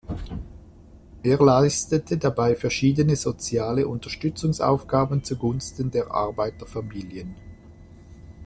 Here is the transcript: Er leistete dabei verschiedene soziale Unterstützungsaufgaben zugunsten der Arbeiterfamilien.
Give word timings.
Er 1.21 1.37
leistete 1.37 2.17
dabei 2.17 2.55
verschiedene 2.55 3.15
soziale 3.15 3.87
Unterstützungsaufgaben 3.87 5.23
zugunsten 5.23 5.91
der 5.91 6.09
Arbeiterfamilien. 6.09 7.35